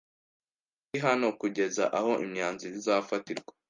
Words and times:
Nturi 0.81 0.97
hano 1.07 1.27
kugeza 1.39 1.83
aho 1.97 2.11
imyanzuro 2.25 2.73
izafatirwa? 2.79 3.51